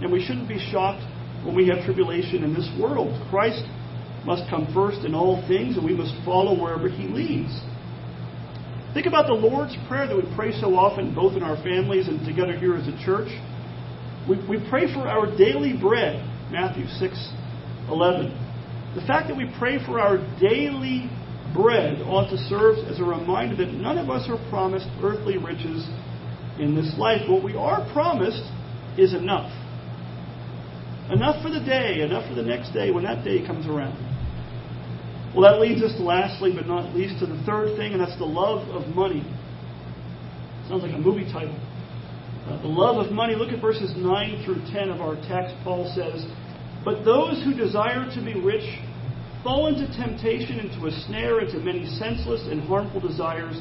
[0.00, 1.04] And we shouldn't be shocked
[1.44, 3.14] when we have tribulation in this world.
[3.30, 3.64] Christ
[4.24, 7.52] must come first in all things, and we must follow wherever he leads.
[8.94, 12.24] Think about the Lord's Prayer that we pray so often, both in our families and
[12.26, 13.28] together here as a church.
[14.28, 17.32] We, we pray for our daily bread, Matthew 6
[17.88, 18.94] 11.
[18.94, 21.08] The fact that we pray for our daily
[21.54, 25.88] bread ought to serve as a reminder that none of us are promised earthly riches
[26.58, 27.22] in this life.
[27.28, 28.42] What we are promised
[28.98, 29.50] is enough.
[31.10, 33.96] Enough for the day, enough for the next day when that day comes around.
[35.34, 38.18] Well, that leads us to lastly, but not least, to the third thing, and that's
[38.18, 39.24] the love of money.
[40.68, 41.56] Sounds like a movie title.
[42.46, 43.34] Uh, the love of money.
[43.34, 45.56] Look at verses 9 through 10 of our text.
[45.64, 46.24] Paul says,
[46.84, 48.64] But those who desire to be rich
[49.42, 53.56] fall into temptation, into a snare, into many senseless and harmful desires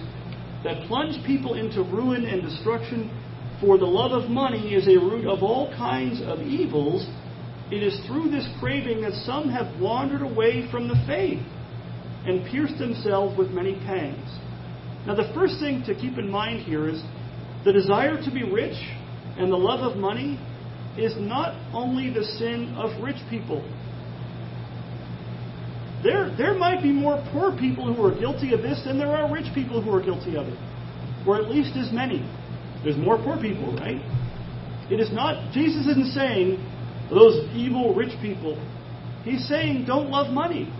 [0.63, 3.11] that plunge people into ruin and destruction.
[3.59, 7.07] For the love of money is a root of all kinds of evils.
[7.69, 11.43] It is through this craving that some have wandered away from the faith
[12.25, 14.29] and pierced themselves with many pangs.
[15.05, 17.01] Now, the first thing to keep in mind here is
[17.65, 18.77] the desire to be rich
[19.37, 20.39] and the love of money
[20.97, 23.61] is not only the sin of rich people.
[26.03, 29.31] There, there might be more poor people who are guilty of this than there are
[29.31, 30.57] rich people who are guilty of it.
[31.27, 32.19] Or at least as many.
[32.83, 34.01] There's more poor people, right?
[34.89, 36.63] It is not, Jesus isn't saying
[37.09, 38.55] those evil rich people.
[39.23, 40.71] He's saying don't love money.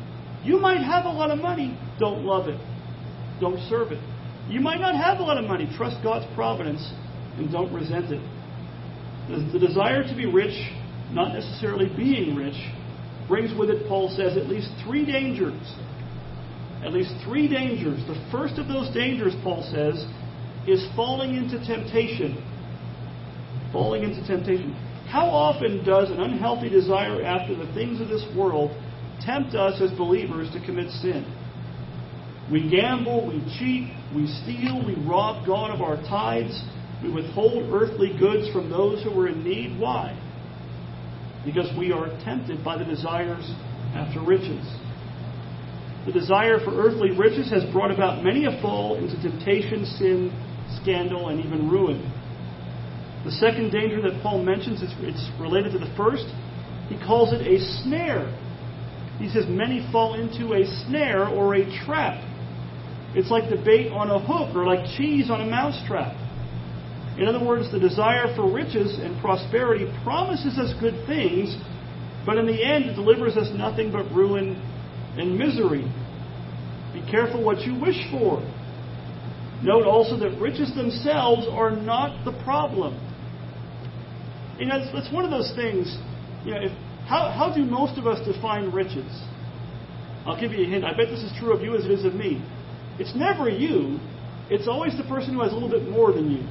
[0.44, 2.60] You might have a lot of money, don't love it.
[3.40, 4.00] Don't serve it.
[4.50, 5.70] You might not have a lot of money.
[5.76, 6.82] Trust God's providence
[7.38, 8.22] and don't resent it.
[9.30, 10.56] The, desire to be rich,
[11.12, 12.56] not necessarily being rich,
[13.28, 15.62] brings with it, Paul says, at least three dangers.
[16.82, 18.00] At least three dangers.
[18.08, 20.06] The first of those dangers, Paul says,
[20.68, 22.42] is falling into temptation.
[23.74, 24.72] Falling into temptation.
[25.10, 28.72] How often does an unhealthy desire after the things of this world
[29.22, 31.26] tempt us as believers to commit sin?
[32.52, 36.62] We gamble, we cheat, we steal, we rob God of our tithes,
[37.04, 39.80] we withhold earthly goods from those who are in need.
[39.80, 40.18] Why?
[41.46, 43.50] Because we are tempted by the desires
[43.96, 44.66] after riches.
[46.06, 50.32] The desire for earthly riches has brought about many a fall into temptation, sin,
[50.82, 52.14] scandal, and even ruin.
[53.28, 56.24] The second danger that Paul mentions, it's related to the first.
[56.88, 58.24] He calls it a snare.
[59.20, 62.24] He says many fall into a snare or a trap.
[63.16, 66.16] It's like the bait on a hook or like cheese on a mousetrap.
[67.20, 71.54] In other words, the desire for riches and prosperity promises us good things,
[72.26, 74.56] but in the end it delivers us nothing but ruin
[75.18, 75.84] and misery.
[76.94, 78.40] Be careful what you wish for.
[79.64, 83.04] Note also that riches themselves are not the problem.
[84.60, 85.98] You know, it's, it's one of those things,
[86.44, 86.72] you know, if,
[87.08, 89.10] how, how do most of us define riches?
[90.26, 90.84] I'll give you a hint.
[90.84, 92.44] I bet this is true of you as it is of me.
[93.00, 94.00] It's never you.
[94.50, 96.44] It's always the person who has a little bit more than you.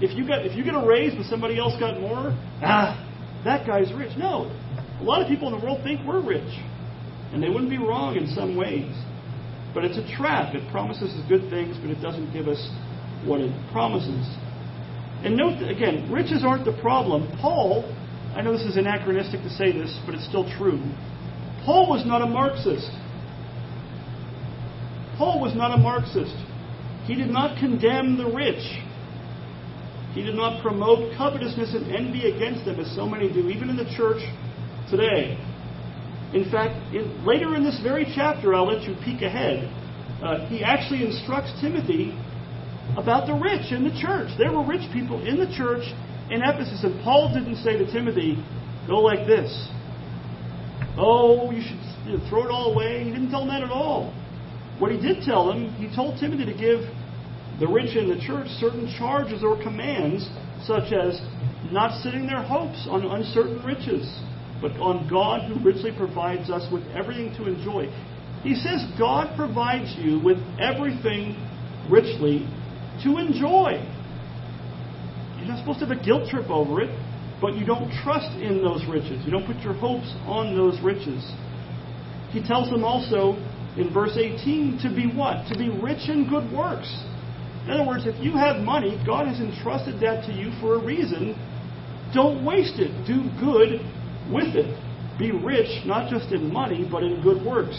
[0.00, 2.96] If you got if you get a raise but somebody else got more, ah,
[3.44, 4.16] that guy's rich.
[4.16, 4.48] No.
[5.00, 6.48] A lot of people in the world think we're rich.
[7.32, 8.90] And they wouldn't be wrong in some ways.
[9.74, 10.54] But it's a trap.
[10.54, 12.60] It promises us good things, but it doesn't give us
[13.24, 14.26] what it promises.
[15.24, 17.28] And note that, again, riches aren't the problem.
[17.40, 17.84] Paul,
[18.34, 20.80] I know this is anachronistic to say this, but it's still true.
[21.64, 22.90] Paul was not a Marxist.
[25.18, 26.34] Paul was not a Marxist.
[27.04, 28.64] He did not condemn the rich.
[30.14, 33.76] He did not promote covetousness and envy against them, as so many do, even in
[33.76, 34.22] the church
[34.90, 35.36] today.
[36.32, 39.70] In fact, in, later in this very chapter, I'll let you peek ahead,
[40.22, 42.16] uh, he actually instructs Timothy
[42.96, 44.30] about the rich in the church.
[44.38, 45.84] There were rich people in the church
[46.30, 48.42] in Ephesus, and Paul didn't say to Timothy,
[48.86, 49.50] go like this.
[50.96, 53.04] Oh, you should you know, throw it all away.
[53.04, 54.14] He didn't tell him that at all.
[54.78, 56.88] What he did tell him, he told Timothy to give
[57.60, 60.28] the rich in the church certain charges or commands,
[60.64, 61.20] such as
[61.70, 64.08] not setting their hopes on uncertain riches,
[64.60, 67.86] but on God who richly provides us with everything to enjoy.
[68.42, 71.36] He says God provides you with everything
[71.90, 72.48] richly
[73.04, 73.80] to enjoy.
[75.38, 76.90] You're not supposed to have a guilt trip over it,
[77.40, 79.24] but you don't trust in those riches.
[79.24, 81.24] You don't put your hopes on those riches.
[82.30, 83.34] He tells them also
[83.76, 85.46] in verse 18 to be what?
[85.48, 86.88] To be rich in good works
[87.64, 90.84] in other words, if you have money, God has entrusted that to you for a
[90.84, 91.36] reason.
[92.14, 92.90] Don't waste it.
[93.06, 93.84] Do good
[94.32, 94.74] with it.
[95.18, 97.76] Be rich, not just in money, but in good works.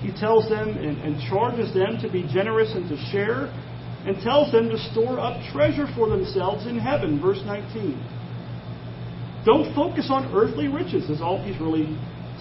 [0.00, 3.52] He tells them and, and charges them to be generous and to share,
[4.04, 7.20] and tells them to store up treasure for themselves in heaven.
[7.20, 7.94] Verse 19.
[9.44, 11.98] Don't focus on earthly riches, is all he's really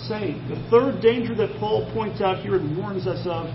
[0.07, 0.41] saying.
[0.49, 3.49] The third danger that Paul points out here and warns us of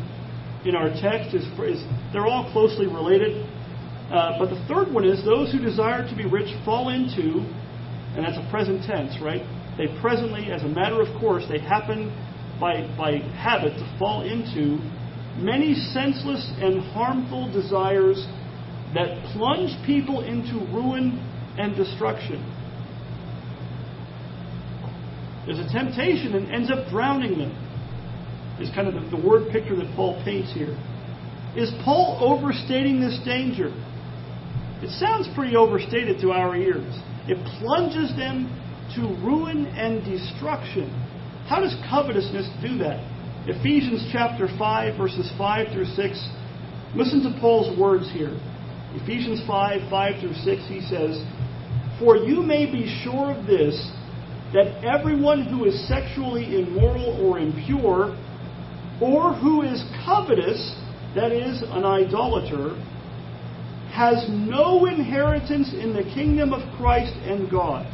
[0.67, 3.47] in our text is, is they're all closely related.
[4.11, 7.43] Uh, but the third one is those who desire to be rich fall into,
[8.15, 9.43] and that's a present tense, right?
[9.79, 12.11] They presently, as a matter of course, they happen
[12.61, 14.79] by, by habit to fall into
[15.39, 18.25] many senseless and harmful desires
[18.95, 21.19] that plunge people into ruin
[21.59, 22.41] and destruction.
[25.47, 27.67] There's a temptation and ends up drowning them
[28.61, 30.77] is kind of the, the word picture that Paul paints here.
[31.57, 33.69] Is Paul overstating this danger?
[34.83, 36.93] It sounds pretty overstated to our ears.
[37.29, 38.49] It plunges them
[38.95, 40.91] to ruin and destruction.
[41.49, 43.01] How does covetousness do that?
[43.49, 46.29] Ephesians chapter 5, verses 5 through 6.
[46.97, 48.37] Listen to Paul's words here.
[48.95, 51.23] Ephesians 5, 5 through 6, he says,
[52.01, 53.77] For you may be sure of this,
[54.53, 58.19] that everyone who is sexually immoral or impure
[59.01, 60.75] or who is covetous,
[61.15, 62.75] that is, an idolater,
[63.93, 67.87] has no inheritance in the kingdom of Christ and God.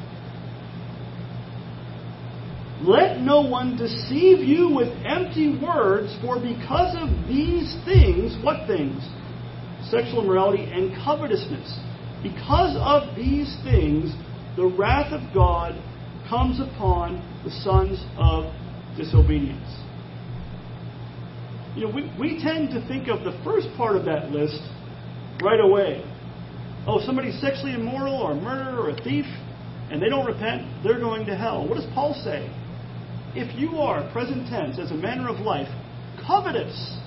[2.83, 9.01] Let no one deceive you with empty words, for because of these things, what things?
[9.89, 11.79] Sexual immorality and covetousness.
[12.25, 14.13] Because of these things,
[14.57, 15.75] the wrath of God
[16.29, 18.53] comes upon the sons of
[18.97, 19.71] disobedience.
[21.77, 24.61] You know, we, we tend to think of the first part of that list
[25.41, 26.05] right away.
[26.87, 29.27] Oh, somebody's sexually immoral or a murderer or a thief,
[29.91, 31.69] and they don't repent, they're going to hell.
[31.69, 32.51] What does Paul say?
[33.35, 35.69] If you are, present tense, as a manner of life,
[36.27, 36.99] covetous,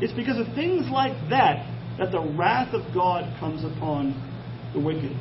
[0.00, 1.66] it's because of things like that
[1.98, 4.12] that the wrath of God comes upon
[4.72, 5.16] the wicked.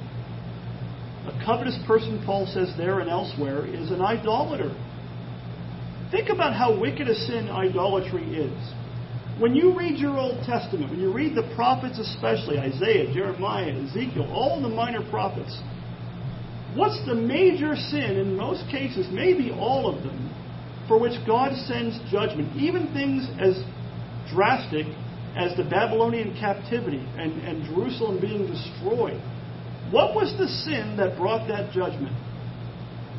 [1.25, 4.75] A covetous person, Paul says there and elsewhere, is an idolater.
[6.11, 8.73] Think about how wicked a sin idolatry is.
[9.39, 14.29] When you read your Old Testament, when you read the prophets especially, Isaiah, Jeremiah, Ezekiel,
[14.31, 15.59] all the minor prophets,
[16.77, 20.33] what's the major sin in most cases, maybe all of them,
[20.87, 22.55] for which God sends judgment?
[22.55, 23.57] Even things as
[24.33, 24.85] drastic
[25.35, 29.21] as the Babylonian captivity and, and Jerusalem being destroyed.
[29.91, 32.15] What was the sin that brought that judgment?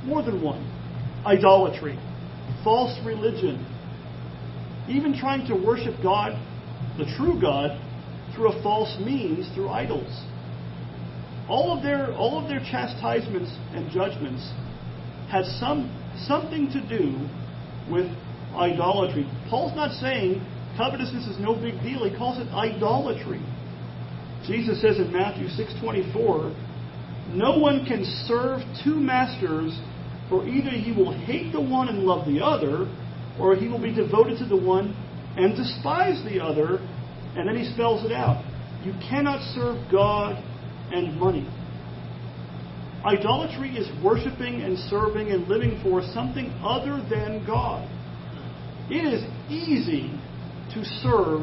[0.05, 0.65] More than one.
[1.25, 1.99] Idolatry,
[2.65, 3.65] false religion,
[4.89, 6.33] even trying to worship God,
[6.97, 7.81] the true God,
[8.35, 10.09] through a false means, through idols.
[11.49, 14.43] All of their, all of their chastisements and judgments
[15.31, 15.89] had some,
[16.27, 17.17] something to do
[17.91, 18.07] with
[18.55, 19.29] idolatry.
[19.49, 20.45] Paul's not saying
[20.77, 22.09] covetousness is no big deal.
[22.09, 23.41] He calls it idolatry.
[24.47, 26.53] Jesus says in Matthew 6:24,
[27.35, 29.79] "No one can serve two masters,
[30.29, 32.87] for either he will hate the one and love the other,
[33.39, 34.95] or he will be devoted to the one
[35.37, 36.81] and despise the other.
[37.37, 38.45] And then he spells it out.
[38.85, 40.43] You cannot serve God
[40.93, 41.47] and money.
[43.05, 47.89] Idolatry is worshiping and serving and living for something other than God.
[48.91, 50.11] It is easy
[50.75, 51.43] to serve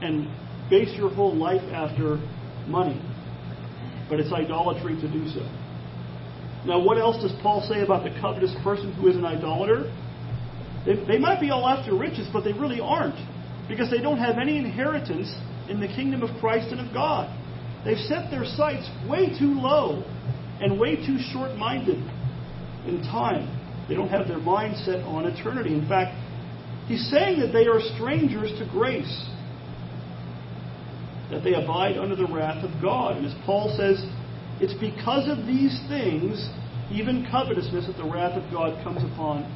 [0.00, 0.28] and
[0.70, 2.18] base your whole life after
[2.68, 3.00] money,
[4.08, 5.40] but it's idolatry to do so.
[6.66, 9.92] Now, what else does Paul say about the covetous person who is an idolater?
[10.84, 13.18] They, they might be all after riches, but they really aren't
[13.68, 15.32] because they don't have any inheritance
[15.68, 17.30] in the kingdom of Christ and of God.
[17.86, 20.02] They've set their sights way too low
[20.60, 22.02] and way too short minded
[22.84, 23.46] in time.
[23.88, 25.72] They don't have their mind set on eternity.
[25.72, 26.18] In fact,
[26.88, 29.30] he's saying that they are strangers to grace,
[31.30, 33.18] that they abide under the wrath of God.
[33.18, 34.02] And as Paul says,
[34.60, 36.42] it's because of these things,
[36.90, 39.46] even covetousness, that the wrath of God comes upon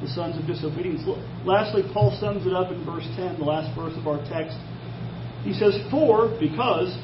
[0.00, 1.02] the sons of disobedience.
[1.44, 4.54] Lastly, Paul sums it up in verse 10, the last verse of our text.
[5.42, 6.94] He says, For, because,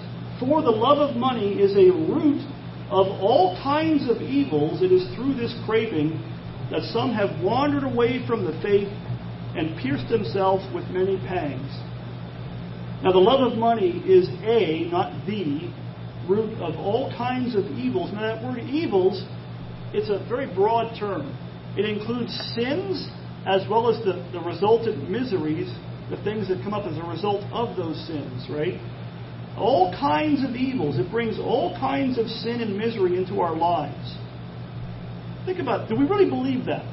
[0.47, 2.43] for the love of money is a root
[2.91, 6.19] of all kinds of evils, it is through this craving
[6.71, 8.89] that some have wandered away from the faith
[9.55, 11.71] and pierced themselves with many pangs.
[13.03, 15.73] Now, the love of money is a, not the,
[16.29, 18.13] root of all kinds of evils.
[18.13, 19.25] Now, that word evils,
[19.93, 21.37] it's a very broad term.
[21.77, 23.09] It includes sins
[23.47, 25.73] as well as the, the resultant miseries,
[26.11, 28.79] the things that come up as a result of those sins, right?
[29.57, 30.99] All kinds of evils.
[30.99, 34.17] It brings all kinds of sin and misery into our lives.
[35.45, 35.89] Think about.
[35.89, 36.85] Do we really believe that?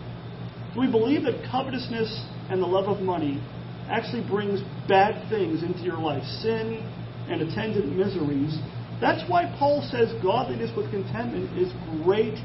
[0.73, 3.41] Do we believe that covetousness and the love of money
[3.89, 6.23] actually brings bad things into your life?
[6.41, 6.83] Sin
[7.29, 8.57] and attendant miseries.
[8.99, 11.71] That's why Paul says godliness with contentment is
[12.03, 12.35] great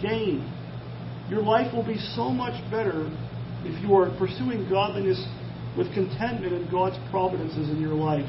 [0.00, 0.48] gain.
[1.28, 3.10] Your life will be so much better
[3.64, 5.22] if you are pursuing godliness
[5.76, 8.28] with contentment in God's providences in your life.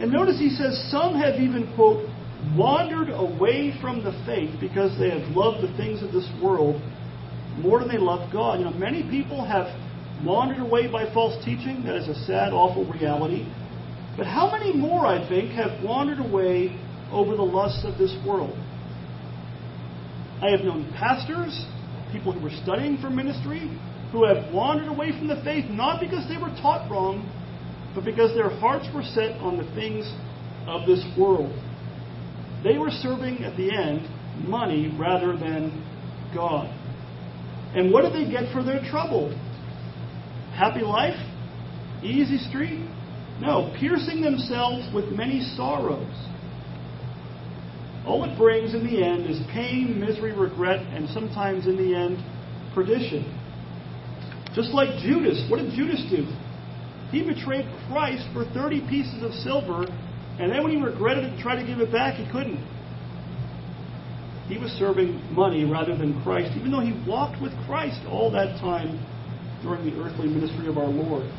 [0.00, 2.08] And notice he says, Some have even, quote,
[2.56, 6.80] wandered away from the faith because they have loved the things of this world
[7.58, 8.58] more than they love God.
[8.58, 9.66] You know, many people have
[10.24, 11.84] wandered away by false teaching.
[11.86, 13.46] That is a sad, awful reality.
[14.16, 16.78] But how many more, I think, have wandered away
[17.10, 18.56] over the lusts of this world?
[20.42, 21.66] I have known pastors
[22.14, 23.66] people who were studying for ministry
[24.12, 27.26] who have wandered away from the faith not because they were taught wrong,
[27.94, 30.10] but because their hearts were set on the things
[30.66, 31.52] of this world.
[32.62, 34.08] They were serving at the end
[34.48, 35.70] money rather than
[36.34, 36.66] God.
[37.74, 39.30] And what did they get for their trouble?
[40.54, 41.16] Happy life?
[42.02, 42.88] Easy street?
[43.40, 46.14] No, piercing themselves with many sorrows.
[48.06, 52.18] All it brings in the end is pain, misery, regret, and sometimes in the end,
[52.74, 53.24] perdition.
[54.54, 55.44] Just like Judas.
[55.50, 56.26] What did Judas do?
[57.14, 59.86] He betrayed Christ for 30 pieces of silver,
[60.40, 62.58] and then when he regretted it and tried to give it back, he couldn't.
[64.48, 68.58] He was serving money rather than Christ, even though he walked with Christ all that
[68.58, 68.98] time
[69.62, 71.30] during the earthly ministry of our Lord.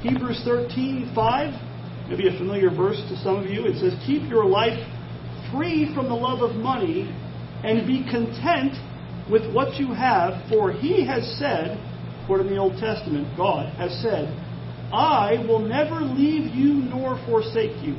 [0.00, 3.66] Hebrews 13, 5, maybe a familiar verse to some of you.
[3.66, 4.78] It says, Keep your life
[5.50, 7.10] free from the love of money
[7.64, 8.78] and be content
[9.28, 11.76] with what you have, for he has said,
[12.22, 14.30] according to the Old Testament, God has said,
[14.92, 17.94] I will never leave you nor forsake you.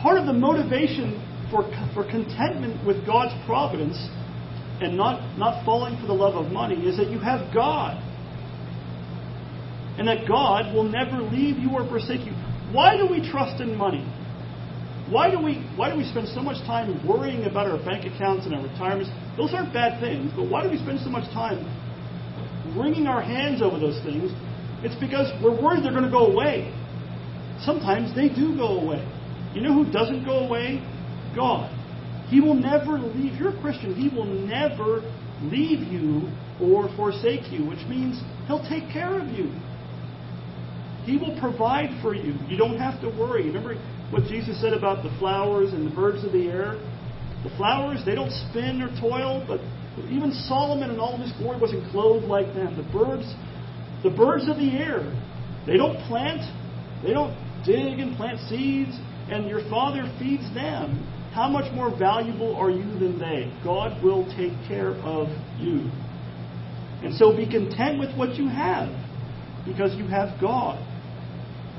[0.00, 1.64] Part of the motivation for,
[1.94, 3.96] for contentment with God's providence
[4.80, 8.02] and not, not falling for the love of money is that you have God.
[9.98, 12.32] And that God will never leave you or forsake you.
[12.70, 14.04] Why do we trust in money?
[15.08, 18.44] Why do we why do we spend so much time worrying about our bank accounts
[18.44, 19.08] and our retirements?
[19.36, 21.62] Those aren't bad things, but why do we spend so much time
[22.76, 24.32] wringing our hands over those things?
[24.86, 26.70] It's because we're worried they're going to go away.
[27.58, 29.02] Sometimes they do go away.
[29.52, 30.78] You know who doesn't go away?
[31.34, 31.74] God.
[32.28, 33.34] He will never leave.
[33.34, 35.02] You're a Christian, He will never
[35.42, 36.30] leave you
[36.62, 39.50] or forsake you, which means He'll take care of you.
[41.02, 42.34] He will provide for you.
[42.46, 43.46] You don't have to worry.
[43.46, 43.74] Remember
[44.10, 46.78] what Jesus said about the flowers and the birds of the air?
[47.42, 49.58] The flowers, they don't spin or toil, but
[50.10, 52.76] even Solomon in all his glory wasn't clothed like them.
[52.76, 53.26] The birds,
[54.02, 55.00] the birds of the air,
[55.66, 56.42] they don't plant,
[57.02, 57.34] they don't
[57.64, 58.96] dig and plant seeds,
[59.30, 61.12] and your Father feeds them.
[61.32, 63.52] How much more valuable are you than they?
[63.62, 65.28] God will take care of
[65.58, 65.90] you.
[67.02, 68.88] And so be content with what you have
[69.66, 70.80] because you have God.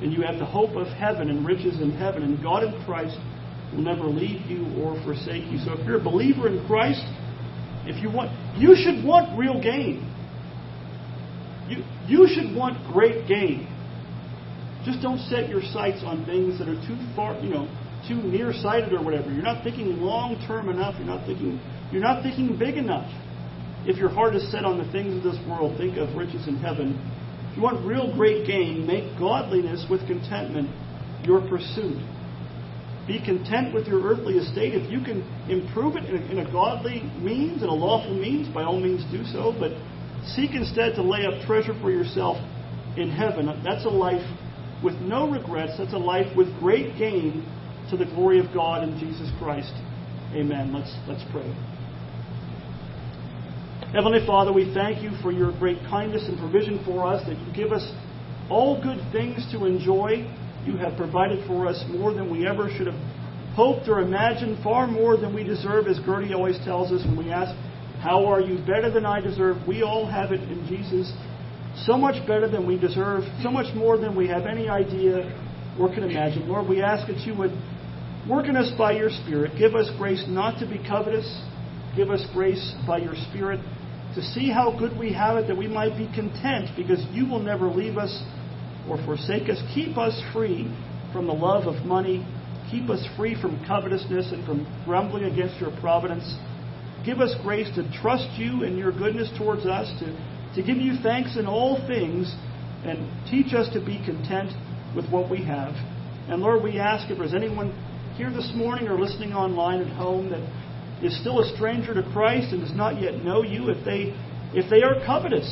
[0.02, 2.22] And you have the hope of heaven and riches in heaven.
[2.22, 3.18] And God in Christ
[3.74, 5.58] will never leave you or forsake you.
[5.66, 7.02] So if you're a believer in Christ,
[7.88, 10.06] if you want, you should want real gain.
[11.68, 13.68] You, you should want great gain.
[14.86, 17.68] Just don't set your sights on things that are too far, you know,
[18.08, 19.32] too nearsighted or whatever.
[19.32, 20.96] You're not thinking long term enough.
[20.98, 21.60] You're not thinking
[21.92, 23.10] you're not thinking big enough.
[23.86, 26.58] If your heart is set on the things of this world, think of riches in
[26.58, 26.96] heaven.
[27.52, 30.70] If you want real great gain, make godliness with contentment
[31.26, 31.98] your pursuit.
[33.08, 34.76] Be content with your earthly estate.
[34.76, 38.48] If you can improve it in a, in a godly means, in a lawful means,
[38.54, 39.56] by all means do so.
[39.58, 39.72] But
[40.36, 42.38] seek instead to lay up treasure for yourself
[42.98, 43.46] in heaven.
[43.64, 44.26] That's a life
[44.84, 45.78] with no regrets.
[45.78, 47.46] That's a life with great gain
[47.90, 49.74] to the glory of God and Jesus Christ.
[50.34, 50.74] Amen.
[50.74, 51.48] Let's, let's pray.
[53.94, 57.54] Heavenly Father, we thank you for your great kindness and provision for us, that you
[57.54, 57.90] give us
[58.50, 60.30] all good things to enjoy.
[60.66, 63.00] You have provided for us more than we ever should have
[63.56, 67.32] hoped or imagined, far more than we deserve, as Gertie always tells us when we
[67.32, 67.56] ask,
[68.02, 69.68] How are you better than I deserve?
[69.68, 71.12] We all have it in Jesus.
[71.86, 75.26] So much better than we deserve, so much more than we have any idea
[75.80, 76.48] or can imagine.
[76.48, 77.52] Lord, we ask that you would
[78.30, 79.58] work in us by your Spirit.
[79.58, 81.28] Give us grace not to be covetous.
[81.96, 83.60] Give us grace by your Spirit
[84.16, 87.40] to see how good we have it, that we might be content, because you will
[87.40, 88.24] never leave us
[88.90, 89.62] or forsake us.
[89.76, 90.74] Keep us free
[91.14, 92.26] from the love of money.
[92.72, 96.26] Keep us free from covetousness and from grumbling against your providence.
[97.08, 100.08] Give us grace to trust you and your goodness towards us, to,
[100.56, 102.36] to give you thanks in all things,
[102.84, 104.52] and teach us to be content
[104.94, 105.72] with what we have.
[106.28, 107.72] And Lord, we ask if there's anyone
[108.18, 110.44] here this morning or listening online at home that
[111.02, 114.14] is still a stranger to Christ and does not yet know you, if they
[114.54, 115.48] if they are covetous,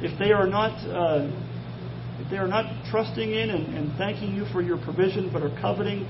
[0.00, 1.28] if they are not uh,
[2.20, 5.54] if they are not trusting in and, and thanking you for your provision, but are
[5.60, 6.08] coveting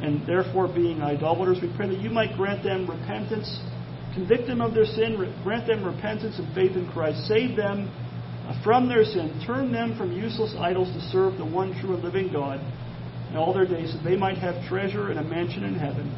[0.00, 3.58] and therefore being idolaters, we pray that you might grant them repentance,
[4.14, 7.90] convict them of their sin, grant them repentance and faith in Christ, save them
[8.62, 12.32] from their sin, turn them from useless idols to serve the one true and living
[12.32, 12.60] God
[13.30, 16.10] in all their days, that they might have treasure and a mansion in heaven.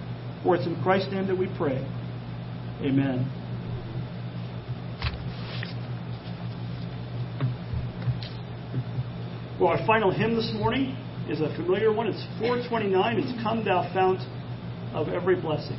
[0.42, 1.78] For it's in Christ's name that we pray.
[2.82, 3.30] Amen.
[9.60, 10.96] Well, our final hymn this morning
[11.30, 12.08] is a familiar one.
[12.08, 13.18] It's 429.
[13.20, 14.20] It's Come Thou Fount
[14.92, 15.78] of Every Blessing.